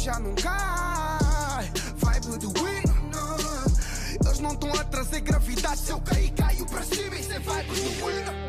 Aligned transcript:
já 0.00 0.18
não 0.18 0.34
cai. 0.34 1.70
Vibe 1.96 2.38
do. 2.38 2.52
Eles 4.24 4.40
não 4.40 4.52
estão 4.52 4.72
a 4.72 4.84
trazer 4.84 5.20
gravidade. 5.20 5.78
Se 5.78 5.90
eu 5.90 6.00
cair, 6.00 6.30
caio 6.30 6.66
cima. 6.84 7.16
Isso 7.16 7.32
é 7.32 7.38
vibe 7.38 7.68
do. 7.68 8.40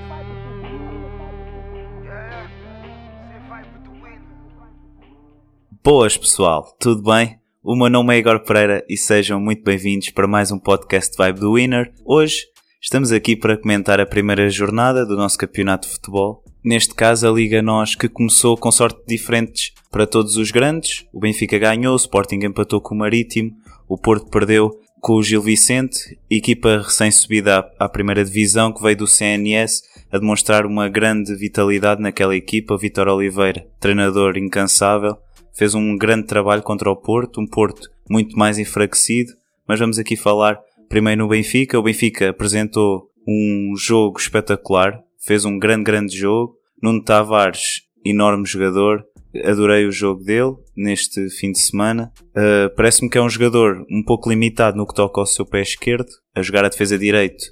Boas 5.84 6.16
pessoal, 6.16 6.76
tudo 6.80 7.02
bem? 7.02 7.40
O 7.64 7.76
meu 7.76 7.90
nome 7.90 8.16
é 8.16 8.20
Igor 8.20 8.40
Pereira 8.42 8.86
e 8.88 8.96
sejam 8.96 9.40
muito 9.40 9.64
bem-vindos 9.64 10.12
para 10.12 10.28
mais 10.28 10.52
um 10.52 10.60
podcast 10.60 11.18
Vibe 11.18 11.40
do 11.40 11.56
Winner. 11.56 11.92
Hoje 12.06 12.46
estamos 12.80 13.12
aqui 13.12 13.36
para 13.36 13.58
comentar 13.58 14.00
a 14.00 14.06
primeira 14.06 14.48
jornada 14.50 15.06
do 15.06 15.18
nosso 15.18 15.40
campeonato 15.40 15.88
de 15.88 15.96
futebol. 15.96 16.44
Neste 16.64 16.94
caso, 16.94 17.28
a 17.28 17.32
Liga 17.32 17.64
Nós, 17.64 17.96
que 17.96 18.08
começou 18.08 18.56
com 18.56 18.72
sorte 18.72 19.02
diferentes 19.08 19.74
para 19.92 20.08
todos 20.08 20.38
os 20.38 20.50
grandes. 20.50 21.06
O 21.12 21.20
Benfica 21.20 21.60
ganhou, 21.60 21.94
o 21.94 21.98
Sporting 21.98 22.40
empatou 22.44 22.80
com 22.80 22.96
o 22.96 22.98
Marítimo, 22.98 23.52
o 23.88 23.98
Porto 23.98 24.30
perdeu 24.30 24.72
com 25.02 25.14
o 25.14 25.24
Gil 25.24 25.42
Vicente, 25.42 26.18
equipa 26.30 26.78
recém-subida 26.78 27.68
à, 27.80 27.90
primeira 27.90 28.24
divisão 28.24 28.72
que 28.72 28.82
veio 28.82 28.98
do 28.98 29.08
CNS 29.08 29.82
a 30.12 30.20
demonstrar 30.20 30.66
uma 30.66 30.88
grande 30.88 31.36
vitalidade 31.36 32.02
naquela 32.02 32.36
equipa. 32.36 32.78
Vitor 32.78 33.08
Oliveira, 33.08 33.66
treinador 33.80 34.38
incansável, 34.38 35.18
fez 35.54 35.74
um 35.74 35.98
grande 35.98 36.28
trabalho 36.28 36.62
contra 36.62 36.90
o 36.90 36.96
Porto, 36.96 37.42
um 37.42 37.48
Porto 37.48 37.90
muito 38.10 38.38
mais 38.38 38.60
enfraquecido, 38.60 39.32
mas 39.68 39.80
vamos 39.80 39.98
aqui 39.98 40.16
falar 40.16 40.60
primeiro 40.88 41.24
no 41.24 41.30
Benfica. 41.30 41.80
O 41.80 41.84
Benfica 41.84 42.30
apresentou 42.30 43.10
um 43.28 43.74
jogo 43.76 44.20
espetacular, 44.20 45.02
fez 45.18 45.46
um 45.46 45.58
grande, 45.58 45.84
grande 45.84 46.16
jogo. 46.16 46.56
Nuno 46.82 47.04
Tavares, 47.04 47.84
enorme 48.04 48.46
jogador, 48.46 49.06
adorei 49.46 49.86
o 49.86 49.92
jogo 49.92 50.24
dele 50.24 50.54
neste 50.76 51.30
fim 51.30 51.52
de 51.52 51.60
semana. 51.60 52.12
Uh, 52.30 52.74
Parece-me 52.76 53.10
que 53.10 53.18
é 53.18 53.22
um 53.22 53.30
jogador 53.30 53.86
um 53.90 54.04
pouco 54.04 54.30
limitado 54.30 54.78
no 54.78 54.86
que 54.86 54.94
toca 54.94 55.20
ao 55.20 55.26
seu 55.26 55.46
pé 55.46 55.62
esquerdo, 55.62 56.10
a 56.36 56.42
jogar 56.42 56.66
a 56.66 56.70
defesa 56.70 56.98
direito, 56.98 57.44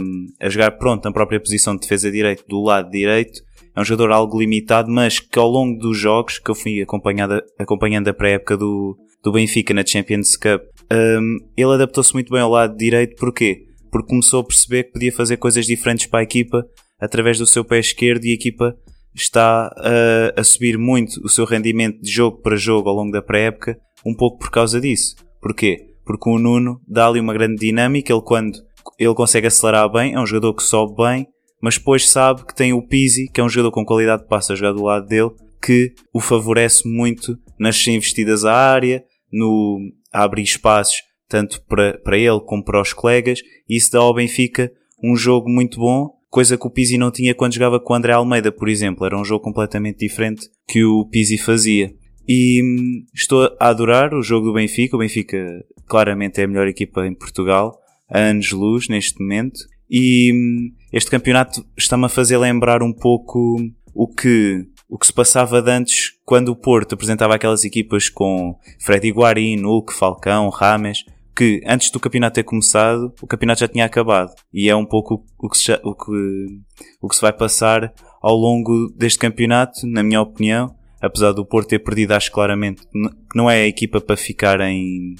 um, 0.00 0.26
a 0.40 0.48
jogar 0.48 0.72
pronto 0.72 1.04
na 1.04 1.12
própria 1.12 1.40
posição 1.40 1.74
de 1.74 1.82
defesa 1.82 2.10
direito 2.10 2.44
do 2.48 2.62
lado 2.62 2.90
direito. 2.90 3.40
É 3.74 3.80
um 3.80 3.84
jogador 3.84 4.12
algo 4.12 4.38
limitado, 4.38 4.90
mas 4.90 5.18
que 5.18 5.38
ao 5.38 5.48
longo 5.48 5.78
dos 5.78 5.96
jogos 5.96 6.38
que 6.38 6.50
eu 6.50 6.54
fui 6.54 6.82
acompanhado, 6.82 7.42
acompanhando 7.58 8.08
a 8.08 8.14
pré-época 8.14 8.56
do, 8.56 8.96
do 9.22 9.32
Benfica 9.32 9.72
na 9.72 9.84
Champions 9.84 10.36
Cup, 10.36 10.62
ele 11.56 11.72
adaptou-se 11.72 12.12
muito 12.12 12.30
bem 12.30 12.42
ao 12.42 12.50
lado 12.50 12.76
direito. 12.76 13.16
Porquê? 13.16 13.64
Porque 13.90 14.08
começou 14.08 14.40
a 14.40 14.44
perceber 14.44 14.84
que 14.84 14.92
podia 14.92 15.12
fazer 15.12 15.38
coisas 15.38 15.64
diferentes 15.64 16.06
para 16.06 16.20
a 16.20 16.22
equipa 16.22 16.66
através 17.00 17.38
do 17.38 17.46
seu 17.46 17.64
pé 17.64 17.78
esquerdo 17.78 18.24
e 18.24 18.30
a 18.30 18.34
equipa 18.34 18.76
está 19.14 19.70
a, 19.76 20.40
a 20.40 20.44
subir 20.44 20.78
muito 20.78 21.20
o 21.24 21.28
seu 21.28 21.44
rendimento 21.44 22.00
de 22.00 22.10
jogo 22.10 22.40
para 22.40 22.56
jogo 22.56 22.88
ao 22.88 22.96
longo 22.96 23.12
da 23.12 23.22
pré-época, 23.22 23.78
um 24.04 24.14
pouco 24.14 24.38
por 24.38 24.50
causa 24.50 24.80
disso. 24.80 25.16
Porquê? 25.40 25.88
Porque 26.04 26.28
o 26.28 26.38
Nuno 26.38 26.80
dá 26.86 27.06
ali 27.06 27.20
uma 27.20 27.34
grande 27.34 27.56
dinâmica, 27.56 28.12
ele 28.12 28.22
quando 28.22 28.58
ele 28.98 29.14
consegue 29.14 29.46
acelerar 29.46 29.90
bem, 29.90 30.14
é 30.14 30.20
um 30.20 30.26
jogador 30.26 30.54
que 30.54 30.62
sobe 30.62 30.96
bem, 30.96 31.26
mas 31.60 31.78
depois 31.78 32.08
sabe 32.08 32.44
que 32.44 32.54
tem 32.54 32.72
o 32.72 32.86
Pizzi, 32.86 33.30
que 33.32 33.40
é 33.40 33.44
um 33.44 33.48
jogador 33.48 33.70
com 33.70 33.84
qualidade 33.84 34.22
de 34.22 34.28
passe 34.28 34.52
a 34.52 34.56
jogar 34.56 34.72
do 34.72 34.82
lado 34.82 35.06
dele, 35.06 35.30
que 35.62 35.92
o 36.12 36.20
favorece 36.20 36.88
muito 36.88 37.38
nas 37.58 37.86
investidas 37.86 38.44
à 38.44 38.52
área, 38.52 39.04
no 39.32 39.78
a 40.12 40.24
abrir 40.24 40.42
espaços 40.42 40.96
tanto 41.28 41.64
para, 41.64 41.98
para 42.04 42.18
ele 42.18 42.40
como 42.40 42.62
para 42.62 42.82
os 42.82 42.92
colegas, 42.92 43.40
e 43.66 43.76
isso 43.76 43.90
dá 43.90 44.00
ao 44.00 44.12
Benfica 44.12 44.70
um 45.02 45.16
jogo 45.16 45.48
muito 45.48 45.80
bom, 45.80 46.10
coisa 46.32 46.56
que 46.56 46.66
o 46.66 46.70
Pizzi 46.70 46.96
não 46.96 47.10
tinha 47.10 47.34
quando 47.34 47.52
jogava 47.52 47.78
com 47.78 47.92
o 47.92 47.96
André 47.96 48.14
Almeida, 48.14 48.50
por 48.50 48.66
exemplo. 48.66 49.04
Era 49.04 49.20
um 49.20 49.24
jogo 49.24 49.44
completamente 49.44 49.98
diferente 49.98 50.48
que 50.66 50.82
o 50.82 51.04
Pizzi 51.04 51.36
fazia. 51.36 51.94
E 52.26 52.62
hum, 52.64 53.04
estou 53.14 53.54
a 53.60 53.68
adorar 53.68 54.14
o 54.14 54.22
jogo 54.22 54.46
do 54.46 54.54
Benfica. 54.54 54.96
O 54.96 54.98
Benfica 54.98 55.38
claramente 55.86 56.40
é 56.40 56.44
a 56.44 56.48
melhor 56.48 56.66
equipa 56.66 57.06
em 57.06 57.14
Portugal, 57.14 57.78
a 58.10 58.18
anos-luz 58.18 58.88
neste 58.88 59.20
momento. 59.20 59.60
E 59.90 60.32
hum, 60.32 60.72
este 60.90 61.10
campeonato 61.10 61.66
está-me 61.76 62.06
a 62.06 62.08
fazer 62.08 62.38
lembrar 62.38 62.82
um 62.82 62.94
pouco 62.94 63.58
o 63.94 64.08
que, 64.08 64.64
o 64.88 64.96
que 64.96 65.06
se 65.06 65.12
passava 65.12 65.60
de 65.60 65.70
antes 65.70 66.12
quando 66.24 66.48
o 66.48 66.56
Porto 66.56 66.94
apresentava 66.94 67.34
aquelas 67.34 67.62
equipas 67.62 68.08
com 68.08 68.56
Freddy 68.80 69.10
Guarin, 69.10 69.60
Hulk, 69.60 69.92
Falcão, 69.92 70.48
Rames, 70.48 71.04
que 71.34 71.62
antes 71.66 71.90
do 71.90 72.00
campeonato 72.00 72.34
ter 72.34 72.42
começado, 72.42 73.12
o 73.20 73.26
campeonato 73.26 73.60
já 73.60 73.68
tinha 73.68 73.84
acabado. 73.84 74.32
E 74.52 74.68
é 74.68 74.76
um 74.76 74.84
pouco 74.84 75.24
o 75.38 75.48
que 75.48 75.56
se, 75.56 75.72
o 75.82 75.94
que, 75.94 76.60
o 77.00 77.08
que 77.08 77.14
se 77.14 77.22
vai 77.22 77.32
passar 77.32 77.92
ao 78.20 78.36
longo 78.36 78.92
deste 78.96 79.18
campeonato, 79.18 79.86
na 79.86 80.02
minha 80.02 80.20
opinião. 80.20 80.74
Apesar 81.00 81.32
do 81.32 81.44
Porto 81.44 81.68
ter 81.68 81.80
perdido, 81.80 82.12
acho 82.12 82.30
claramente 82.30 82.82
que 82.82 83.36
não 83.36 83.50
é 83.50 83.62
a 83.62 83.66
equipa 83.66 84.00
para 84.00 84.16
ficar 84.16 84.60
em, 84.60 85.16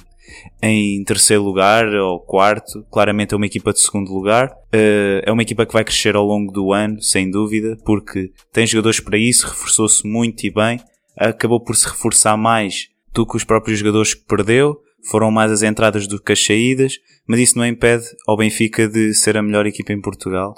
em 0.61 1.03
terceiro 1.03 1.43
lugar 1.43 1.87
ou 1.87 2.21
quarto. 2.21 2.85
Claramente 2.89 3.33
é 3.33 3.37
uma 3.37 3.45
equipa 3.45 3.73
de 3.73 3.81
segundo 3.81 4.13
lugar. 4.13 4.49
Uh, 4.73 5.19
é 5.23 5.31
uma 5.31 5.41
equipa 5.41 5.65
que 5.65 5.73
vai 5.73 5.83
crescer 5.83 6.15
ao 6.15 6.25
longo 6.25 6.53
do 6.53 6.71
ano, 6.71 7.01
sem 7.01 7.29
dúvida, 7.29 7.77
porque 7.83 8.31
tem 8.53 8.65
jogadores 8.65 9.01
para 9.01 9.17
isso, 9.17 9.45
reforçou-se 9.47 10.07
muito 10.07 10.45
e 10.45 10.51
bem. 10.51 10.79
Acabou 11.17 11.59
por 11.59 11.75
se 11.75 11.87
reforçar 11.87 12.37
mais 12.37 12.87
do 13.13 13.25
que 13.27 13.35
os 13.35 13.43
próprios 13.43 13.77
jogadores 13.79 14.13
que 14.13 14.25
perdeu 14.25 14.79
foram 15.09 15.31
mais 15.31 15.51
as 15.51 15.63
entradas 15.63 16.07
do 16.07 16.21
que 16.21 16.31
as 16.31 16.43
saídas, 16.43 16.97
mas 17.27 17.39
isso 17.39 17.57
não 17.57 17.65
impede 17.65 18.05
ao 18.27 18.37
Benfica 18.37 18.87
de 18.87 19.13
ser 19.13 19.37
a 19.37 19.41
melhor 19.43 19.65
equipa 19.65 19.93
em 19.93 20.01
Portugal, 20.01 20.53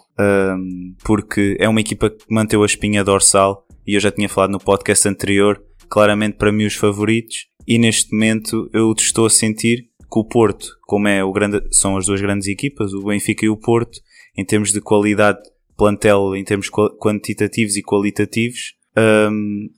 porque 1.04 1.58
é 1.60 1.68
uma 1.68 1.82
equipa 1.82 2.10
que 2.10 2.26
manteve 2.30 2.64
a 2.64 2.66
espinha 2.66 3.04
dorsal, 3.04 3.66
e 3.86 3.96
eu 3.96 4.00
já 4.00 4.12
tinha 4.12 4.30
falado 4.30 4.52
no 4.52 4.60
podcast 4.60 5.08
anterior, 5.08 5.64
claramente 5.90 6.38
para 6.38 6.52
mim 6.52 6.66
os 6.66 6.76
favoritos, 6.76 7.48
e 7.68 7.78
neste 7.78 8.12
momento 8.12 8.70
eu 8.74 8.94
estou 8.98 9.26
a 9.26 9.30
sentir 9.30 9.90
que 10.00 10.20
o 10.20 10.24
Porto, 10.24 10.68
como 10.82 11.08
é 11.08 11.24
o 11.24 11.32
grande, 11.32 11.62
são 11.72 11.98
as 11.98 12.06
duas 12.06 12.22
grandes 12.22 12.48
equipas, 12.48 12.94
o 12.94 13.04
Benfica 13.04 13.46
e 13.46 13.50
o 13.50 13.58
Porto, 13.58 14.00
em 14.38 14.46
termos 14.46 14.72
de 14.72 14.82
qualidade 14.82 15.40
plantel, 15.78 16.36
em 16.36 16.44
termos 16.44 16.70
quantitativos 16.70 17.76
e 17.76 17.84
qualitativos, 17.84 18.76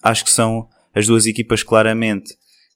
acho 0.03 0.23
que 0.23 0.31
são 0.31 0.67
as 0.93 1.07
duas 1.07 1.25
equipas 1.25 1.63
claramente 1.63 2.33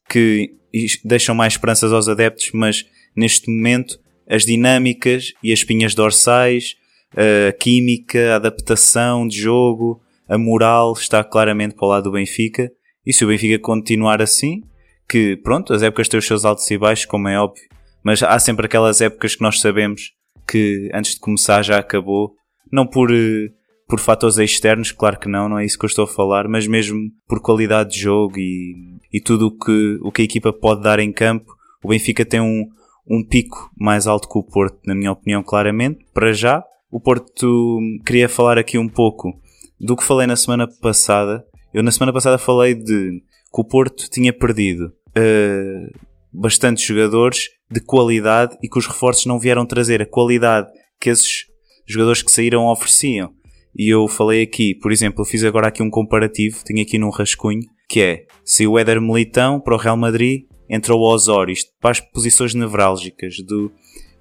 que 0.09 0.55
deixam 1.03 1.35
mais 1.35 1.53
esperanças 1.53 1.91
aos 1.91 2.07
adeptos, 2.07 2.49
mas 2.53 2.85
neste 3.15 3.49
momento 3.49 3.99
as 4.27 4.45
dinâmicas 4.45 5.33
e 5.43 5.51
as 5.51 5.59
espinhas 5.59 5.93
dorsais, 5.93 6.75
a 7.15 7.51
química, 7.51 8.33
a 8.33 8.35
adaptação 8.37 9.27
de 9.27 9.37
jogo, 9.37 10.01
a 10.27 10.37
moral 10.37 10.93
está 10.93 11.23
claramente 11.23 11.75
para 11.75 11.85
o 11.85 11.89
lado 11.89 12.03
do 12.05 12.11
Benfica. 12.13 12.71
E 13.05 13.11
se 13.11 13.25
o 13.25 13.27
Benfica 13.27 13.59
continuar 13.59 14.21
assim, 14.21 14.63
que 15.09 15.35
pronto, 15.35 15.73
as 15.73 15.83
épocas 15.83 16.07
têm 16.07 16.17
os 16.17 16.25
seus 16.25 16.45
altos 16.45 16.69
e 16.71 16.77
baixos, 16.77 17.05
como 17.05 17.27
é 17.27 17.37
óbvio, 17.37 17.63
mas 18.03 18.23
há 18.23 18.39
sempre 18.39 18.65
aquelas 18.65 19.01
épocas 19.01 19.35
que 19.35 19.41
nós 19.41 19.59
sabemos 19.59 20.13
que 20.47 20.89
antes 20.93 21.15
de 21.15 21.19
começar 21.19 21.61
já 21.63 21.79
acabou, 21.79 22.33
não 22.71 22.87
por 22.87 23.11
eh, 23.13 23.49
por 23.91 23.99
fatores 23.99 24.37
externos, 24.37 24.93
claro 24.93 25.19
que 25.19 25.27
não, 25.27 25.49
não 25.49 25.59
é 25.59 25.65
isso 25.65 25.77
que 25.77 25.83
eu 25.83 25.89
estou 25.89 26.05
a 26.05 26.07
falar, 26.07 26.47
mas 26.47 26.65
mesmo 26.65 26.97
por 27.27 27.41
qualidade 27.41 27.89
de 27.89 27.99
jogo 27.99 28.39
e, 28.39 28.73
e 29.11 29.19
tudo 29.19 29.47
o 29.47 29.51
que, 29.51 29.99
o 30.01 30.09
que 30.13 30.21
a 30.21 30.25
equipa 30.25 30.53
pode 30.53 30.81
dar 30.81 30.97
em 30.99 31.11
campo, 31.11 31.53
o 31.83 31.89
Benfica 31.89 32.23
tem 32.23 32.39
um, 32.39 32.69
um 33.05 33.21
pico 33.21 33.69
mais 33.77 34.07
alto 34.07 34.29
que 34.29 34.39
o 34.39 34.43
Porto, 34.43 34.79
na 34.85 34.95
minha 34.95 35.11
opinião, 35.11 35.43
claramente. 35.43 36.05
Para 36.13 36.31
já, 36.31 36.63
o 36.89 37.01
Porto 37.01 37.79
queria 38.05 38.29
falar 38.29 38.57
aqui 38.57 38.77
um 38.77 38.87
pouco 38.87 39.37
do 39.77 39.97
que 39.97 40.05
falei 40.05 40.25
na 40.25 40.37
semana 40.37 40.69
passada. 40.81 41.43
Eu 41.73 41.83
na 41.83 41.91
semana 41.91 42.13
passada 42.13 42.37
falei 42.37 42.73
de 42.73 43.21
que 43.53 43.61
o 43.61 43.65
Porto 43.65 44.09
tinha 44.09 44.31
perdido 44.31 44.85
uh, 44.85 45.99
bastantes 46.31 46.85
jogadores 46.85 47.49
de 47.69 47.81
qualidade 47.81 48.55
e 48.63 48.69
que 48.69 48.79
os 48.79 48.87
reforços 48.87 49.25
não 49.25 49.37
vieram 49.37 49.65
trazer 49.65 50.01
a 50.01 50.05
qualidade 50.05 50.69
que 50.97 51.09
esses 51.09 51.47
jogadores 51.85 52.21
que 52.21 52.31
saíram 52.31 52.67
ofereciam. 52.67 53.33
E 53.75 53.89
eu 53.89 54.07
falei 54.07 54.43
aqui, 54.43 54.75
por 54.75 54.91
exemplo, 54.91 55.25
fiz 55.25 55.43
agora 55.43 55.67
aqui 55.67 55.81
um 55.81 55.89
comparativo, 55.89 56.63
tenho 56.63 56.81
aqui 56.81 56.97
num 56.97 57.09
rascunho, 57.09 57.61
que 57.87 58.01
é, 58.01 58.25
se 58.43 58.67
o 58.67 58.77
Éder 58.77 59.01
Militão 59.01 59.59
para 59.59 59.75
o 59.75 59.77
Real 59.77 59.97
Madrid, 59.97 60.45
entrou 60.69 60.99
o 60.99 61.03
Osório, 61.03 61.53
isto 61.53 61.71
para 61.79 61.91
as 61.91 61.99
posições 61.99 62.53
nevrálgicas 62.53 63.37
do, 63.45 63.71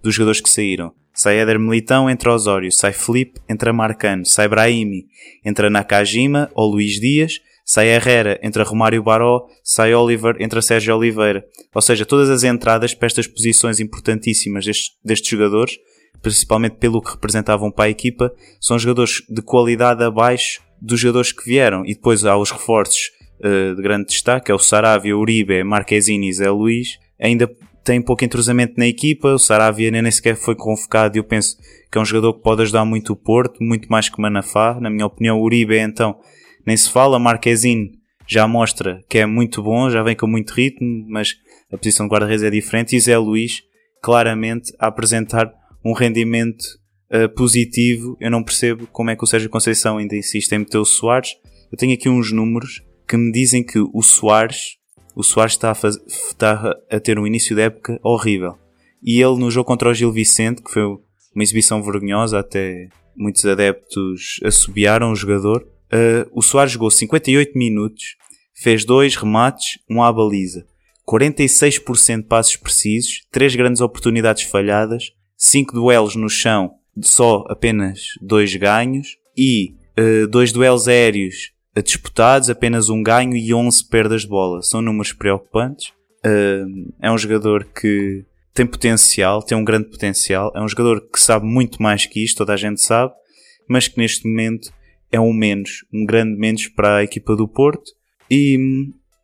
dos 0.02 0.14
jogadores 0.14 0.40
que 0.40 0.50
saíram. 0.50 0.92
Sai 1.12 1.38
Éder 1.38 1.58
Militão, 1.58 2.08
entra 2.08 2.32
Osório. 2.32 2.72
Sai 2.72 2.92
Felipe, 2.92 3.40
entra 3.48 3.72
Marcano. 3.72 4.24
Sai 4.24 4.48
Brahimi, 4.48 5.06
entra 5.44 5.68
Nakajima 5.68 6.50
ou 6.54 6.70
Luís 6.70 6.98
Dias. 7.00 7.40
Sai 7.64 7.88
Herrera, 7.88 8.40
entra 8.42 8.64
Romário 8.64 9.02
Baró. 9.02 9.46
Sai 9.62 9.94
Oliver, 9.94 10.36
entra 10.40 10.62
Sérgio 10.62 10.96
Oliveira. 10.96 11.44
Ou 11.74 11.82
seja, 11.82 12.06
todas 12.06 12.30
as 12.30 12.42
entradas 12.42 12.94
para 12.94 13.06
estas 13.06 13.26
posições 13.26 13.80
importantíssimas 13.80 14.64
destes, 14.64 14.96
destes 15.04 15.28
jogadores 15.28 15.76
principalmente 16.22 16.76
pelo 16.76 17.00
que 17.00 17.12
representavam 17.12 17.70
para 17.70 17.86
a 17.86 17.90
equipa, 17.90 18.32
são 18.60 18.78
jogadores 18.78 19.22
de 19.28 19.42
qualidade 19.42 20.02
abaixo 20.04 20.60
dos 20.80 21.00
jogadores 21.00 21.32
que 21.32 21.44
vieram. 21.44 21.84
E 21.84 21.94
depois 21.94 22.24
há 22.24 22.36
os 22.36 22.50
reforços 22.50 23.10
uh, 23.40 23.74
de 23.74 23.82
grande 23.82 24.06
destaque, 24.06 24.50
é 24.50 24.54
o 24.54 24.58
Saravia, 24.58 25.16
o 25.16 25.20
Uribe, 25.20 25.62
Marquezine 25.64 26.28
e 26.28 26.32
Zé 26.32 26.50
Luís. 26.50 26.98
Ainda 27.20 27.50
tem 27.84 28.00
pouco 28.00 28.24
entrosamento 28.24 28.74
na 28.76 28.86
equipa, 28.86 29.28
o 29.28 29.38
Saravia 29.38 29.90
nem 29.90 30.10
sequer 30.10 30.36
foi 30.36 30.54
convocado 30.54 31.16
e 31.16 31.18
eu 31.18 31.24
penso 31.24 31.56
que 31.90 31.98
é 31.98 32.00
um 32.00 32.04
jogador 32.04 32.34
que 32.34 32.42
pode 32.42 32.62
ajudar 32.62 32.84
muito 32.84 33.12
o 33.12 33.16
Porto, 33.16 33.62
muito 33.62 33.88
mais 33.88 34.08
que 34.08 34.20
Manafá. 34.20 34.78
Na 34.80 34.90
minha 34.90 35.06
opinião, 35.06 35.38
o 35.38 35.42
Uribe 35.42 35.78
então 35.78 36.18
nem 36.66 36.76
se 36.76 36.90
fala, 36.90 37.18
Marquezine 37.18 37.92
já 38.26 38.46
mostra 38.46 39.02
que 39.08 39.18
é 39.18 39.26
muito 39.26 39.62
bom, 39.62 39.90
já 39.90 40.02
vem 40.02 40.14
com 40.14 40.26
muito 40.26 40.52
ritmo, 40.52 41.04
mas 41.08 41.34
a 41.72 41.76
posição 41.76 42.06
de 42.06 42.12
guarda-redes 42.12 42.44
é 42.44 42.50
diferente. 42.50 42.94
E 42.94 43.00
Zé 43.00 43.18
Luís, 43.18 43.62
claramente, 44.00 44.72
a 44.78 44.86
apresentar 44.86 45.52
um 45.84 45.92
rendimento 45.92 46.64
uh, 47.12 47.28
positivo. 47.34 48.16
Eu 48.20 48.30
não 48.30 48.42
percebo 48.42 48.86
como 48.86 49.10
é 49.10 49.16
que 49.16 49.24
o 49.24 49.26
Sérgio 49.26 49.50
Conceição 49.50 49.98
ainda 49.98 50.16
insiste 50.16 50.52
em 50.52 50.58
meter 50.58 50.78
o 50.78 50.84
Soares. 50.84 51.36
Eu 51.70 51.78
tenho 51.78 51.94
aqui 51.94 52.08
uns 52.08 52.32
números 52.32 52.82
que 53.08 53.16
me 53.16 53.32
dizem 53.32 53.64
que 53.64 53.78
o 53.78 54.02
Soares, 54.02 54.76
o 55.14 55.22
Soares 55.22 55.54
está 55.54 55.70
a, 55.70 55.74
faz, 55.74 55.96
está 56.06 56.76
a 56.90 57.00
ter 57.00 57.18
um 57.18 57.26
início 57.26 57.56
de 57.56 57.62
época 57.62 57.98
horrível. 58.02 58.56
E 59.02 59.20
ele 59.20 59.38
no 59.38 59.50
jogo 59.50 59.66
contra 59.66 59.88
o 59.88 59.94
Gil 59.94 60.12
Vicente, 60.12 60.62
que 60.62 60.70
foi 60.70 60.82
uma 60.82 61.42
exibição 61.42 61.82
vergonhosa, 61.82 62.38
até 62.38 62.88
muitos 63.16 63.44
adeptos 63.44 64.40
assobiaram 64.44 65.12
o 65.12 65.16
jogador. 65.16 65.66
Uh, 65.92 66.30
o 66.32 66.42
Soares 66.42 66.72
jogou 66.72 66.90
58 66.90 67.56
minutos, 67.56 68.16
fez 68.54 68.84
dois 68.84 69.16
remates, 69.16 69.78
um 69.88 70.02
à 70.02 70.12
baliza, 70.12 70.66
46% 71.08 72.22
de 72.22 72.28
passos 72.28 72.56
precisos, 72.56 73.22
3 73.32 73.56
grandes 73.56 73.80
oportunidades 73.80 74.44
falhadas, 74.44 75.12
5 75.40 75.72
duelos 75.72 76.14
no 76.14 76.28
chão, 76.28 76.72
só 77.00 77.46
apenas 77.48 78.00
2 78.20 78.56
ganhos 78.56 79.16
e 79.34 79.74
2 80.30 80.50
uh, 80.50 80.54
duelos 80.54 80.86
aéreos 80.86 81.52
disputados, 81.82 82.50
apenas 82.50 82.90
um 82.90 83.02
ganho 83.02 83.34
e 83.34 83.54
11 83.54 83.88
perdas 83.88 84.22
de 84.22 84.28
bola. 84.28 84.60
São 84.60 84.82
números 84.82 85.14
preocupantes. 85.14 85.88
Uh, 86.24 86.92
é 87.00 87.10
um 87.10 87.16
jogador 87.16 87.64
que 87.64 88.22
tem 88.52 88.66
potencial, 88.66 89.42
tem 89.42 89.56
um 89.56 89.64
grande 89.64 89.88
potencial. 89.88 90.52
É 90.54 90.60
um 90.60 90.68
jogador 90.68 91.08
que 91.10 91.18
sabe 91.18 91.46
muito 91.46 91.82
mais 91.82 92.04
que 92.04 92.22
isto, 92.22 92.36
toda 92.36 92.52
a 92.52 92.58
gente 92.58 92.82
sabe, 92.82 93.14
mas 93.66 93.88
que 93.88 93.96
neste 93.96 94.28
momento 94.28 94.70
é 95.10 95.18
um 95.18 95.32
menos, 95.32 95.86
um 95.92 96.04
grande 96.04 96.38
menos 96.38 96.68
para 96.68 96.96
a 96.96 97.02
equipa 97.02 97.34
do 97.34 97.48
Porto. 97.48 97.90
E 98.30 98.58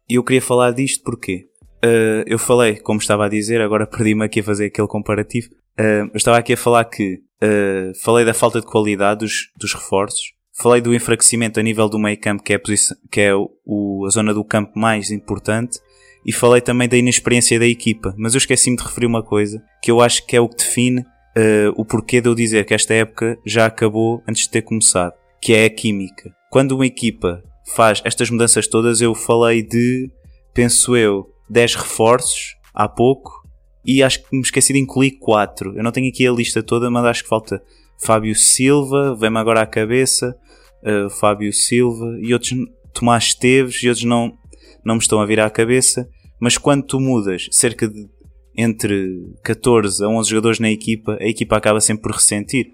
eu 0.08 0.24
queria 0.24 0.40
falar 0.40 0.70
disto 0.70 1.04
porque 1.04 1.46
uh, 1.84 2.24
eu 2.26 2.38
falei, 2.38 2.76
como 2.76 3.00
estava 3.00 3.26
a 3.26 3.28
dizer, 3.28 3.60
agora 3.60 3.84
perdi-me 3.90 4.24
aqui 4.24 4.40
a 4.40 4.44
fazer 4.44 4.66
aquele 4.66 4.88
comparativo. 4.88 5.50
Uh, 5.78 6.08
eu 6.12 6.17
estava 6.17 6.38
aqui 6.38 6.55
a 6.55 6.56
falar 6.56 6.84
que 6.84 7.20
uh, 7.43 7.93
falei 8.02 8.25
da 8.25 8.32
falta 8.32 8.61
de 8.61 8.67
qualidade 8.67 9.20
dos, 9.20 9.50
dos 9.56 9.75
reforços, 9.75 10.32
falei 10.58 10.81
do 10.81 10.94
enfraquecimento 10.94 11.61
a 11.61 11.62
nível 11.62 11.88
do 11.88 11.99
meio 11.99 12.19
campo, 12.19 12.43
que 12.43 12.52
é, 12.52 12.56
a, 12.56 12.58
posição, 12.58 12.96
que 13.11 13.20
é 13.20 13.34
o, 13.34 14.05
a 14.06 14.11
zona 14.11 14.32
do 14.32 14.44
campo 14.44 14.78
mais 14.78 15.11
importante, 15.11 15.78
e 16.25 16.32
falei 16.32 16.61
também 16.61 16.88
da 16.88 16.96
inexperiência 16.96 17.58
da 17.58 17.67
equipa. 17.67 18.14
Mas 18.17 18.34
eu 18.34 18.38
esqueci-me 18.38 18.76
de 18.76 18.82
referir 18.82 19.06
uma 19.06 19.23
coisa 19.23 19.62
que 19.82 19.90
eu 19.90 20.00
acho 20.00 20.26
que 20.26 20.34
é 20.34 20.40
o 20.40 20.49
que 20.49 20.56
define 20.56 21.00
uh, 21.00 21.73
o 21.76 21.84
porquê 21.84 22.20
de 22.20 22.29
eu 22.29 22.34
dizer 22.34 22.64
que 22.64 22.75
esta 22.75 22.94
época 22.94 23.38
já 23.44 23.67
acabou 23.67 24.22
antes 24.26 24.44
de 24.44 24.50
ter 24.50 24.62
começado, 24.62 25.12
que 25.40 25.52
é 25.52 25.67
a 25.67 25.70
química. 25.70 26.34
Quando 26.50 26.72
uma 26.72 26.87
equipa 26.87 27.43
faz 27.75 28.00
estas 28.05 28.31
mudanças 28.31 28.67
todas, 28.67 29.00
eu 29.00 29.14
falei 29.14 29.62
de, 29.62 30.11
penso 30.55 30.96
eu, 30.96 31.29
10 31.50 31.75
reforços 31.76 32.56
há 32.75 32.88
pouco 32.88 33.45
e 33.86 34.02
acho 34.02 34.22
que 34.22 34.34
me 34.34 34.42
esqueci 34.42 34.72
de 34.72 34.80
incluir 34.80 35.12
4. 35.12 35.76
Eu 35.76 35.84
não 35.84 35.92
tenho 35.92 36.08
aqui 36.08 36.26
a 36.26 36.32
lista 36.32 36.62
toda, 36.62 36.90
mas 36.90 37.04
acho 37.04 37.22
que 37.22 37.28
falta 37.28 37.62
Fábio 37.98 38.34
Silva, 38.34 39.14
vem-me 39.14 39.38
agora 39.38 39.62
à 39.62 39.66
cabeça, 39.66 40.36
uh, 40.82 41.08
Fábio 41.08 41.52
Silva 41.52 42.18
e 42.20 42.32
outros, 42.32 42.52
Tomás 42.92 43.24
Esteves 43.24 43.82
e 43.82 43.88
outros 43.88 44.04
não, 44.04 44.36
não 44.84 44.96
me 44.96 45.00
estão 45.00 45.20
a 45.20 45.26
vir 45.26 45.38
à 45.38 45.48
cabeça. 45.48 46.08
Mas 46.40 46.58
quando 46.58 46.84
tu 46.84 47.00
mudas 47.00 47.48
cerca 47.52 47.88
de 47.88 48.08
entre 48.56 49.34
14 49.44 50.02
a 50.02 50.08
11 50.08 50.30
jogadores 50.30 50.58
na 50.58 50.70
equipa, 50.70 51.16
a 51.20 51.26
equipa 51.26 51.56
acaba 51.56 51.80
sempre 51.80 52.02
por 52.02 52.12
ressentir. 52.12 52.72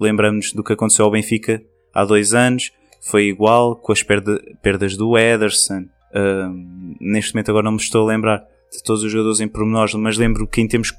Lembramos 0.00 0.52
do 0.52 0.64
que 0.64 0.72
aconteceu 0.72 1.04
ao 1.04 1.10
Benfica 1.10 1.62
há 1.94 2.04
dois 2.04 2.34
anos, 2.34 2.72
foi 3.00 3.24
igual 3.24 3.76
com 3.76 3.92
as 3.92 4.02
perda, 4.02 4.42
perdas 4.62 4.96
do 4.96 5.16
Ederson. 5.16 5.84
Uh, 6.14 6.96
neste 7.00 7.34
momento 7.34 7.50
agora 7.50 7.64
não 7.64 7.72
me 7.72 7.78
estou 7.78 8.02
a 8.02 8.12
lembrar 8.12 8.44
de 8.72 8.82
todos 8.82 9.02
os 9.02 9.12
jogadores 9.12 9.40
em 9.40 9.48
pormenores, 9.48 9.94
mas 9.94 10.16
lembro 10.16 10.46
que 10.46 10.60
em 10.60 10.68
termos 10.68 10.92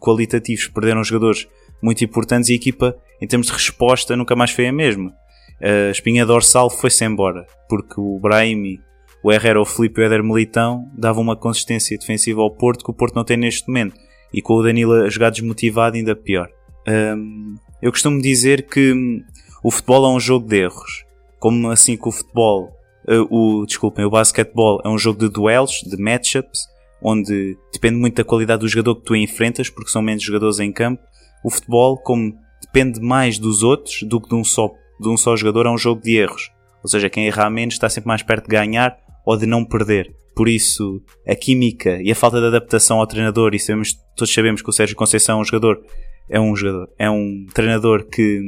qualitativos 0.00 0.68
perderam 0.68 1.04
jogadores 1.04 1.48
muito 1.82 2.04
importantes 2.04 2.48
e 2.48 2.52
a 2.52 2.56
equipa, 2.56 2.96
em 3.20 3.26
termos 3.26 3.46
de 3.48 3.52
resposta, 3.52 4.16
nunca 4.16 4.36
mais 4.36 4.50
foi 4.50 4.68
a 4.68 4.72
mesma. 4.72 5.12
A 5.62 5.90
espinha 5.90 6.24
dorsal 6.24 6.70
foi-se 6.70 7.04
embora, 7.04 7.46
porque 7.68 7.94
o 7.98 8.18
Brahimi 8.18 8.80
o 9.22 9.30
Herrera, 9.30 9.60
o 9.60 9.64
Felipe 9.64 10.00
e 10.00 10.04
o 10.04 10.06
Éder 10.06 10.24
Militão 10.24 10.90
davam 10.96 11.22
uma 11.22 11.36
consistência 11.36 11.96
defensiva 11.98 12.40
ao 12.40 12.50
Porto 12.50 12.84
que 12.84 12.90
o 12.90 12.94
Porto 12.94 13.14
não 13.14 13.24
tem 13.24 13.36
neste 13.36 13.68
momento. 13.68 13.94
E 14.32 14.40
com 14.40 14.54
o 14.54 14.62
Danilo 14.62 14.94
a 14.94 15.10
jogar 15.10 15.30
desmotivado 15.30 15.96
ainda 15.96 16.16
pior. 16.16 16.48
Um, 16.88 17.56
eu 17.82 17.90
costumo 17.90 18.20
dizer 18.20 18.66
que 18.66 18.92
hum, 18.92 19.22
o 19.62 19.70
futebol 19.70 20.06
é 20.06 20.16
um 20.16 20.20
jogo 20.20 20.48
de 20.48 20.62
erros. 20.62 21.04
Como 21.38 21.70
assim 21.70 21.96
que 21.96 22.08
o 22.08 22.12
futebol, 22.12 22.70
uh, 23.08 23.26
o, 23.30 23.66
desculpem, 23.66 24.04
o 24.04 24.10
basquetebol 24.10 24.80
é 24.84 24.88
um 24.88 24.96
jogo 24.96 25.18
de 25.18 25.28
duelos, 25.28 25.82
de 25.84 26.00
matchups, 26.00 26.60
onde 27.02 27.56
depende 27.72 27.96
muito 27.96 28.16
da 28.16 28.24
qualidade 28.24 28.60
do 28.60 28.68
jogador 28.68 28.96
que 28.96 29.04
tu 29.04 29.16
enfrentas, 29.16 29.68
porque 29.68 29.90
são 29.90 30.02
menos 30.02 30.22
jogadores 30.22 30.58
em 30.58 30.72
campo. 30.72 31.02
O 31.44 31.50
futebol, 31.50 31.96
como 31.98 32.34
depende 32.62 33.00
mais 33.00 33.38
dos 33.38 33.62
outros 33.62 34.02
do 34.02 34.20
que 34.20 34.28
de 34.28 34.34
um 34.34 34.44
só, 34.44 34.70
de 35.00 35.08
um 35.08 35.16
só 35.16 35.36
jogador, 35.36 35.66
é 35.66 35.70
um 35.70 35.78
jogo 35.78 36.02
de 36.02 36.16
erros. 36.16 36.50
Ou 36.82 36.88
seja, 36.88 37.10
quem 37.10 37.26
errar 37.26 37.50
menos 37.50 37.74
está 37.74 37.88
sempre 37.88 38.08
mais 38.08 38.22
perto 38.22 38.44
de 38.44 38.50
ganhar 38.50 38.96
ou 39.24 39.36
de 39.36 39.46
não 39.46 39.64
perder. 39.64 40.14
Por 40.34 40.48
isso, 40.48 41.02
a 41.26 41.34
química 41.34 42.00
e 42.02 42.10
a 42.10 42.14
falta 42.14 42.40
de 42.40 42.46
adaptação 42.46 42.98
ao 42.98 43.06
treinador, 43.06 43.54
e 43.54 43.58
sabemos, 43.58 43.94
todos 44.16 44.32
sabemos 44.32 44.62
que 44.62 44.70
o 44.70 44.72
Sérgio 44.72 44.96
Conceição 44.96 45.38
é 45.38 45.42
um 45.42 45.44
jogador, 45.44 45.82
é 46.28 46.40
um 46.40 46.54
jogador, 46.54 46.88
é 46.98 47.10
um 47.10 47.46
treinador 47.52 48.06
que, 48.08 48.40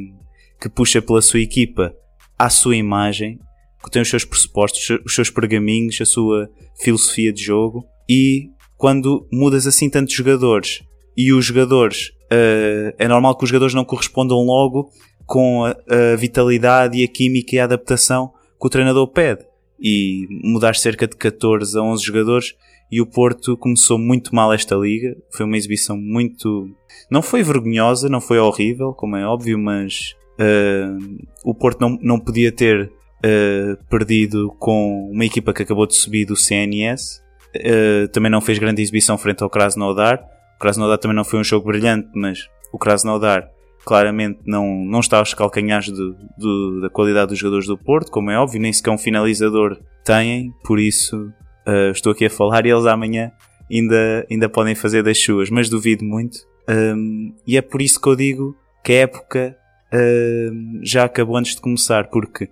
que 0.61 0.69
puxa 0.69 1.03
pela 1.03 1.21
sua 1.21 1.41
equipa 1.41 1.95
à 2.39 2.49
sua 2.49 2.77
imagem, 2.77 3.39
que 3.83 3.91
tem 3.91 4.01
os 4.01 4.09
seus 4.09 4.25
pressupostos, 4.25 4.89
os 5.05 5.15
seus 5.15 5.29
pergaminhos, 5.29 6.01
a 6.01 6.07
sua 6.07 6.49
filosofia 6.81 7.33
de 7.33 7.43
jogo, 7.43 7.85
e 8.13 8.51
quando 8.77 9.27
mudas 9.33 9.67
assim 9.67 9.89
tantos 9.89 10.13
jogadores 10.13 10.83
e 11.17 11.33
os 11.33 11.47
jogadores, 11.47 12.09
uh, 12.31 12.93
é 12.99 13.09
normal 13.09 13.37
que 13.39 13.45
os 13.45 13.49
jogadores 13.49 13.75
não 13.75 13.87
correspondam 13.87 14.37
logo 14.39 14.91
com 15.25 15.65
a, 15.65 15.71
a 15.71 16.17
vitalidade 16.17 16.99
e 16.99 17.05
a 17.05 17.09
química 17.09 17.57
e 17.57 17.59
a 17.59 17.65
adaptação 17.65 18.33
que 18.61 18.67
o 18.67 18.69
treinador 18.69 19.07
pede 19.09 19.47
e 19.81 20.27
mudar 20.45 20.75
cerca 20.77 21.07
de 21.07 21.17
14 21.17 21.79
a 21.79 21.83
11 21.83 22.05
jogadores 22.05 22.55
e 22.91 23.01
o 23.01 23.07
Porto 23.07 23.57
começou 23.57 23.99
muito 23.99 24.35
mal 24.35 24.53
esta 24.53 24.77
liga. 24.77 25.17
Foi 25.31 25.47
uma 25.47 25.57
exibição 25.57 25.97
muito. 25.97 26.69
Não 27.11 27.23
foi 27.23 27.43
vergonhosa, 27.43 28.11
não 28.11 28.21
foi 28.21 28.39
horrível, 28.39 28.93
como 28.93 29.17
é 29.17 29.27
óbvio, 29.27 29.59
mas 29.59 30.15
uh, 30.39 31.19
o 31.43 31.55
Porto 31.55 31.81
não, 31.81 31.99
não 32.03 32.21
podia 32.21 32.53
ter 32.53 32.93
uh, 33.25 33.85
perdido 33.89 34.55
com 34.59 35.11
uma 35.11 35.25
equipa 35.25 35.55
que 35.55 35.63
acabou 35.63 35.87
de 35.87 35.95
subir 35.95 36.27
do 36.27 36.37
CNS. 36.37 37.22
Uh, 37.57 38.09
também 38.09 38.31
não 38.31 38.41
fez 38.41 38.59
grande 38.59 38.81
exibição 38.81 39.19
frente 39.19 39.43
ao 39.43 39.51
Krasnodar. 39.51 40.23
O 40.57 40.59
Krasnodar 40.59 40.99
também 40.99 41.17
não 41.17 41.25
foi 41.25 41.39
um 41.39 41.45
jogo 41.45 41.67
brilhante, 41.67 42.09
mas 42.15 42.49
o 42.73 42.79
Krasnodar 42.79 43.51
claramente 43.85 44.41
não, 44.47 44.85
não 44.85 45.01
está 45.01 45.19
aos 45.19 45.35
calcanhares 45.35 45.91
do, 45.91 46.17
do, 46.39 46.81
da 46.81 46.89
qualidade 46.89 47.31
dos 47.31 47.39
jogadores 47.39 47.67
do 47.67 47.77
Porto, 47.77 48.11
como 48.11 48.31
é 48.31 48.39
óbvio, 48.39 48.61
nem 48.61 48.73
sequer 48.73 48.91
um 48.91 48.99
finalizador 48.99 49.79
têm, 50.05 50.53
por 50.65 50.79
isso 50.79 51.33
uh, 51.67 51.91
estou 51.91 52.13
aqui 52.13 52.27
a 52.27 52.31
falar 52.31 52.65
e 52.65 52.71
eles 52.71 52.87
amanhã 52.87 53.33
ainda, 53.71 54.27
ainda 54.31 54.49
podem 54.49 54.75
fazer 54.75 55.03
das 55.03 55.19
suas, 55.19 55.51
mas 55.51 55.69
duvido 55.69 56.05
muito. 56.05 56.39
Um, 56.69 57.35
e 57.47 57.57
é 57.57 57.63
por 57.63 57.83
isso 57.83 58.01
que 58.01 58.09
eu 58.09 58.17
digo 58.17 58.57
que 58.85 58.93
a 58.93 59.01
época 59.01 59.57
um, 59.93 60.81
já 60.83 61.05
acabou 61.05 61.37
antes 61.37 61.55
de 61.55 61.61
começar, 61.61 62.09
porque 62.09 62.49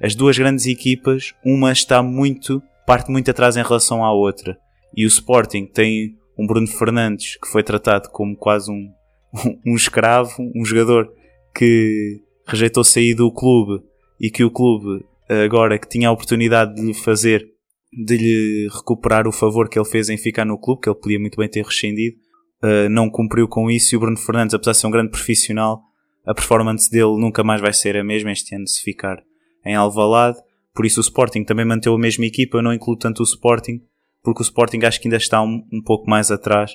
as 0.00 0.14
duas 0.14 0.36
grandes 0.36 0.66
equipas, 0.66 1.34
uma 1.44 1.72
está 1.72 2.02
muito, 2.02 2.62
parte 2.86 3.10
muito 3.10 3.30
atrás 3.30 3.56
em 3.56 3.62
relação 3.62 4.04
à 4.04 4.12
outra. 4.12 4.56
E 4.96 5.04
o 5.04 5.08
Sporting 5.08 5.66
tem 5.66 6.16
um 6.38 6.46
Bruno 6.46 6.66
Fernandes 6.66 7.36
que 7.36 7.48
foi 7.48 7.62
tratado 7.62 8.08
como 8.10 8.36
quase 8.36 8.70
um, 8.70 8.88
um 9.66 9.74
escravo, 9.74 10.32
um 10.54 10.64
jogador 10.64 11.10
que 11.54 12.20
rejeitou 12.46 12.84
sair 12.84 13.14
do 13.14 13.32
clube 13.32 13.82
e 14.20 14.30
que 14.30 14.44
o 14.44 14.50
clube, 14.50 15.04
agora 15.44 15.78
que 15.78 15.88
tinha 15.88 16.08
a 16.08 16.12
oportunidade 16.12 16.74
de 16.74 16.82
lhe 16.82 16.94
fazer, 16.94 17.46
de 17.92 18.16
lhe 18.16 18.68
recuperar 18.72 19.26
o 19.26 19.32
favor 19.32 19.68
que 19.68 19.78
ele 19.78 19.88
fez 19.88 20.08
em 20.08 20.16
ficar 20.16 20.44
no 20.44 20.58
clube, 20.58 20.82
que 20.82 20.88
ele 20.88 20.98
podia 20.98 21.20
muito 21.20 21.36
bem 21.36 21.48
ter 21.48 21.64
rescindido, 21.64 22.16
uh, 22.62 22.88
não 22.88 23.08
cumpriu 23.08 23.46
com 23.46 23.70
isso 23.70 23.94
e 23.94 23.96
o 23.96 24.00
Bruno 24.00 24.16
Fernandes, 24.16 24.54
apesar 24.54 24.72
de 24.72 24.78
ser 24.78 24.86
um 24.86 24.90
grande 24.90 25.10
profissional, 25.10 25.82
a 26.26 26.34
performance 26.34 26.90
dele 26.90 27.18
nunca 27.18 27.44
mais 27.44 27.60
vai 27.60 27.72
ser 27.72 27.96
a 27.96 28.04
mesma 28.04 28.32
este 28.32 28.54
ano 28.54 28.66
se 28.66 28.82
ficar 28.82 29.22
em 29.64 29.74
Alvalade. 29.74 30.38
Por 30.74 30.84
isso 30.84 31.00
o 31.00 31.02
Sporting 31.02 31.44
também 31.44 31.64
manteve 31.64 31.94
a 31.94 31.98
mesma 31.98 32.26
equipa, 32.26 32.58
eu 32.58 32.62
não 32.62 32.72
incluo 32.72 32.96
tanto 32.96 33.20
o 33.20 33.24
Sporting, 33.24 33.80
porque 34.22 34.42
o 34.42 34.42
Sporting 34.42 34.80
acho 34.84 35.00
que 35.00 35.08
ainda 35.08 35.16
está 35.16 35.42
um, 35.42 35.62
um 35.72 35.82
pouco 35.82 36.08
mais 36.08 36.30
atrás 36.30 36.72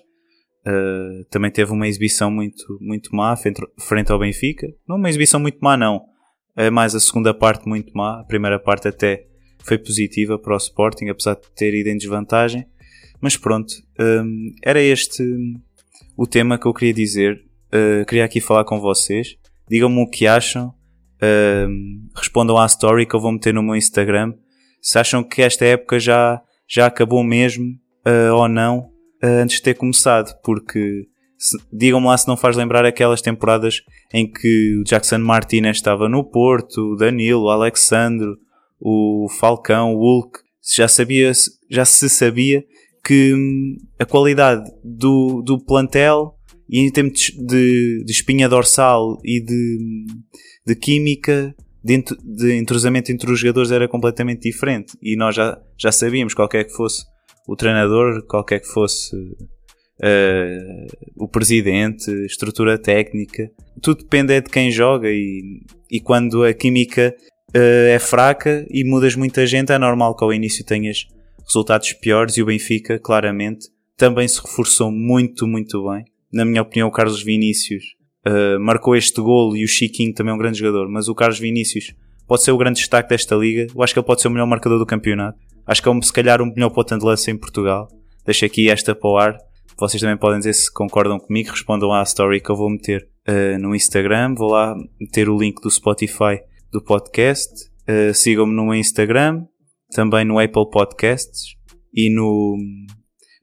Uh, 0.68 1.24
também 1.30 1.50
teve 1.50 1.72
uma 1.72 1.88
exibição 1.88 2.30
muito, 2.30 2.78
muito 2.82 3.16
má 3.16 3.36
frente, 3.36 4.12
ao 4.12 4.20
Benfica. 4.20 4.68
Não 4.88 4.98
uma 4.98 5.10
exibição 5.10 5.40
muito 5.40 5.58
má, 5.62 5.78
não. 5.78 6.02
É 6.56 6.70
mais 6.70 6.94
a 6.94 7.00
segunda 7.00 7.34
parte 7.34 7.68
muito 7.68 7.92
má. 7.94 8.20
A 8.20 8.24
primeira 8.24 8.60
parte 8.60 8.88
até 8.88 9.26
foi 9.64 9.78
positiva 9.78 10.38
para 10.38 10.54
o 10.54 10.58
Sporting, 10.58 11.10
apesar 11.10 11.36
de 11.36 11.50
ter 11.56 11.74
ido 11.74 11.88
em 11.88 11.98
desvantagem. 11.98 12.66
Mas 13.22 13.38
pronto, 13.38 13.74
um, 14.00 14.54
era 14.64 14.82
este 14.82 15.24
o 16.16 16.28
tema 16.28 16.58
que 16.60 16.68
eu 16.68 16.74
queria 16.74 16.94
dizer. 16.94 17.42
Uh, 17.68 18.06
queria 18.06 18.26
aqui 18.26 18.42
falar 18.42 18.66
com 18.66 18.80
vocês. 18.80 19.38
Digam-me 19.70 20.02
o 20.02 20.10
que 20.10 20.28
acham. 20.28 20.74
Uh, 21.22 21.68
respondam 22.16 22.58
à 22.58 22.66
story 22.66 23.06
que 23.06 23.16
eu 23.16 23.20
vou 23.20 23.32
meter 23.32 23.54
no 23.54 23.64
meu 23.64 23.76
Instagram. 23.76 24.34
se 24.82 24.98
acham 24.98 25.24
que 25.24 25.42
esta 25.42 25.66
época 25.66 26.00
já, 26.00 26.42
já 26.68 26.86
acabou 26.86 27.24
mesmo 27.24 27.66
uh, 28.08 28.34
ou 28.34 28.48
não 28.48 28.90
uh, 29.24 29.42
antes 29.42 29.58
de 29.58 29.64
ter 29.64 29.74
começado, 29.76 30.34
porque 30.44 31.08
digam-me 31.72 32.08
lá 32.08 32.18
se 32.18 32.28
não 32.28 32.36
faz 32.36 32.56
lembrar 32.56 32.86
aquelas 32.86 33.22
temporadas 33.22 33.82
em 34.14 34.30
que 34.30 34.78
o 34.80 34.84
Jackson 34.84 35.20
Martinez 35.20 35.78
estava 35.78 36.10
no 36.10 36.24
Porto, 36.24 36.94
o 36.94 36.96
Danilo, 36.96 37.44
o 37.44 37.50
Alexandre, 37.50 38.30
o 38.80 39.28
Falcão, 39.40 39.94
o 39.94 40.00
Hulk, 40.00 40.40
já 40.76 40.88
sabia, 40.88 41.32
já 41.70 41.86
se 41.86 42.10
sabia 42.10 42.64
que 43.04 43.34
hum, 43.34 43.78
a 43.98 44.06
qualidade 44.06 44.70
do, 44.84 45.42
do 45.42 45.64
plantel 45.64 46.36
e 46.70 46.80
em 46.86 46.92
termos 46.92 47.32
de, 47.32 48.04
de 48.06 48.12
espinha 48.12 48.48
dorsal 48.48 49.18
e 49.24 49.44
de, 49.44 50.06
de 50.70 50.76
química 50.76 51.56
de, 51.84 52.04
de 52.24 52.58
entrosamento 52.58 53.12
entre 53.12 53.32
os 53.32 53.40
jogadores 53.40 53.72
era 53.72 53.88
completamente 53.88 54.44
diferente 54.44 54.96
e 55.02 55.16
nós 55.16 55.36
já, 55.36 55.60
já 55.78 55.92
sabíamos 55.92 56.36
qualquer 56.36 56.66
que 56.66 56.74
fosse 56.74 57.04
o 57.48 57.56
treinador, 57.56 58.24
qualquer 58.28 58.60
que 58.60 58.68
fosse 58.68 59.16
uh, 59.16 60.88
o 61.18 61.28
presidente, 61.28 62.12
estrutura 62.26 62.78
técnica, 62.78 63.50
tudo 63.82 64.04
depende 64.04 64.34
é 64.34 64.42
de 64.42 64.50
quem 64.50 64.70
joga 64.70 65.10
e, 65.10 65.62
e 65.90 66.00
quando 66.00 66.44
a 66.44 66.54
química 66.54 67.16
uh, 67.56 67.88
é 67.90 67.98
fraca 67.98 68.68
e 68.70 68.84
mudas 68.84 69.16
muita 69.16 69.48
gente, 69.48 69.72
é 69.72 69.80
normal 69.80 70.16
que 70.16 70.24
ao 70.24 70.32
início 70.32 70.64
tenhas 70.64 71.08
resultados 71.44 71.94
piores 71.94 72.38
e 72.38 72.44
o 72.44 72.46
Benfica, 72.46 73.00
claramente, 73.00 73.68
também 73.98 74.28
se 74.28 74.40
reforçou 74.40 74.92
muito, 74.92 75.48
muito 75.48 75.90
bem. 75.90 76.06
Na 76.32 76.46
minha 76.46 76.62
opinião, 76.62 76.88
o 76.88 76.92
Carlos 76.92 77.24
Vinícius 77.24 77.84
uh, 78.28 78.60
marcou 78.60 78.96
este 78.96 79.22
golo 79.22 79.56
e 79.56 79.64
o 79.64 79.68
Chiquinho 79.68 80.14
também 80.14 80.32
é 80.32 80.36
um 80.36 80.38
grande 80.38 80.60
jogador, 80.60 80.90
mas 80.90 81.08
o 81.08 81.16
Carlos 81.16 81.40
Vinícius 81.40 81.94
pode 82.28 82.44
ser 82.44 82.52
o 82.52 82.58
grande 82.58 82.80
destaque 82.80 83.10
desta 83.10 83.36
liga. 83.36 83.68
Eu 83.74 83.82
acho 83.82 83.94
que 83.94 84.00
ele 84.00 84.06
pode 84.06 84.22
ser 84.22 84.28
o 84.28 84.32
melhor 84.32 84.46
marcador 84.46 84.78
do 84.78 84.86
campeonato. 84.86 85.38
Acho 85.66 85.82
que 85.82 85.90
é 85.90 85.92
um, 85.92 86.02
se 86.02 86.14
calhar 86.14 86.42
o 86.42 86.46
melhor 86.46 86.70
ponta 86.70 86.98
de 86.98 87.04
lança 87.04 87.32
em 87.32 87.38
Portugal. 87.38 87.88
Deixo 88.26 88.46
aqui 88.46 88.70
esta 88.70 88.94
para 88.94 89.10
o 89.10 89.18
ar. 89.18 89.38
Vocês 89.78 90.02
também 90.02 90.18
podem 90.18 90.40
dizer 90.40 90.54
se 90.54 90.72
concordam 90.72 91.20
comigo, 91.20 91.52
respondam 91.52 91.92
à 91.92 92.04
story 92.04 92.42
que 92.42 92.50
eu 92.50 92.56
vou 92.56 92.70
meter 92.70 93.08
uh, 93.28 93.60
no 93.60 93.74
Instagram. 93.74 94.36
Vou 94.36 94.52
lá 94.52 94.76
meter 95.00 95.30
o 95.30 95.38
link 95.38 95.62
do 95.62 95.72
Spotify 95.72 96.40
do 96.72 96.84
podcast. 96.84 97.52
Uh, 97.88 98.14
Sigam-me 98.14 98.54
no 98.54 98.74
Instagram, 98.74 99.46
também 99.92 100.24
no 100.26 100.38
Apple 100.38 100.70
Podcasts 100.70 101.56
e 101.94 102.14
no, 102.14 102.58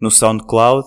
no 0.01 0.11
SoundCloud. 0.11 0.87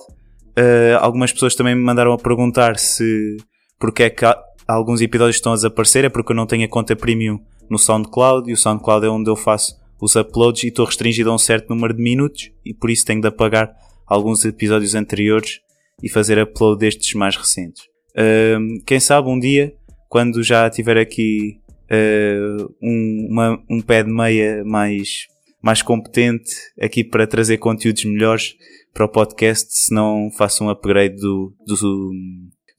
Uh, 0.57 0.97
algumas 0.99 1.33
pessoas 1.33 1.55
também 1.55 1.75
me 1.75 1.81
mandaram 1.81 2.13
a 2.13 2.17
perguntar 2.17 2.77
se 2.77 3.37
porque 3.79 4.03
é 4.03 4.09
que 4.09 4.25
alguns 4.67 5.01
episódios 5.01 5.37
estão 5.37 5.53
a 5.53 5.55
desaparecer, 5.55 6.05
é 6.05 6.09
porque 6.09 6.31
eu 6.31 6.35
não 6.35 6.45
tenho 6.45 6.65
a 6.65 6.69
conta 6.69 6.95
premium 6.95 7.39
no 7.69 7.77
SoundCloud 7.77 8.49
e 8.49 8.53
o 8.53 8.57
SoundCloud 8.57 9.05
é 9.05 9.09
onde 9.09 9.29
eu 9.29 9.35
faço 9.35 9.79
os 10.01 10.15
uploads 10.15 10.63
e 10.63 10.67
estou 10.67 10.85
restringido 10.85 11.29
a 11.29 11.35
um 11.35 11.37
certo 11.37 11.69
número 11.69 11.93
de 11.93 12.01
minutos 12.01 12.51
e 12.65 12.73
por 12.73 12.89
isso 12.89 13.05
tenho 13.05 13.21
de 13.21 13.27
apagar 13.27 13.73
alguns 14.07 14.43
episódios 14.45 14.95
anteriores 14.95 15.59
e 16.01 16.09
fazer 16.09 16.41
upload 16.41 16.79
destes 16.79 17.13
mais 17.13 17.35
recentes. 17.35 17.83
Uh, 18.11 18.83
quem 18.85 18.99
sabe 18.99 19.29
um 19.29 19.39
dia, 19.39 19.73
quando 20.07 20.41
já 20.41 20.69
tiver 20.69 20.97
aqui 20.97 21.59
uh, 21.91 22.75
um, 22.81 23.27
uma, 23.29 23.63
um 23.69 23.81
pé 23.81 24.03
de 24.03 24.11
meia 24.11 24.63
mais, 24.65 25.27
mais 25.61 25.81
competente 25.81 26.51
aqui 26.81 27.03
para 27.03 27.27
trazer 27.27 27.57
conteúdos 27.57 28.05
melhores 28.05 28.55
para 28.93 29.05
o 29.05 29.09
podcast, 29.09 29.67
se 29.71 29.93
não 29.93 30.31
faço 30.37 30.63
um 30.63 30.69
upgrade 30.69 31.15
do, 31.15 31.53
do, 31.65 32.11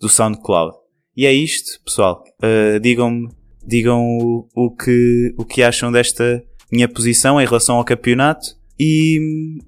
do 0.01 0.09
SoundCloud. 0.09 0.80
E 1.17 1.27
é 1.27 1.33
isto, 1.33 1.81
pessoal. 1.85 2.23
Uh, 2.43 2.79
digam-me 2.81 3.29
digam 3.67 4.01
o, 4.01 4.49
o, 4.55 4.71
que, 4.75 5.35
o 5.39 5.45
que 5.45 5.63
acham 5.63 5.93
desta 5.93 6.43
minha 6.73 6.89
posição 6.89 7.41
em 7.41 7.45
relação 7.45 7.77
ao 7.77 7.85
campeonato 7.85 8.57
e 8.79 9.19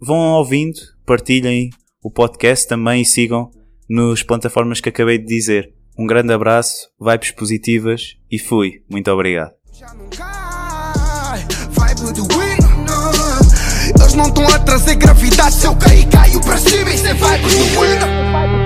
vão 0.01 0.17
ouvindo, 0.35 0.81
partilhem 1.05 1.71
o 2.03 2.11
podcast 2.11 2.67
também 2.67 3.03
e 3.03 3.05
sigam 3.05 3.51
nas 3.89 4.23
plataformas 4.23 4.81
que 4.81 4.89
acabei 4.89 5.19
de 5.19 5.27
dizer. 5.27 5.73
Um 5.99 6.07
grande 6.07 6.33
abraço, 6.33 6.89
vibes 7.01 7.31
positivas 7.33 8.17
e 8.31 8.39
fui. 8.39 8.83
Muito 8.91 9.11
obrigado. 9.11 9.53
Eles 14.01 14.15
não 14.15 14.27
estão 14.27 14.49
a 14.49 14.59
trazer 14.61 14.95
gravidade. 14.95 15.55
Se 15.55 15.67
eu 15.67 15.77
cair, 15.77 16.09
caio 16.09 16.41
para 16.41 16.57
cima. 16.57 16.91
Isso 16.91 17.07
é 17.07 17.15
do 17.15 18.62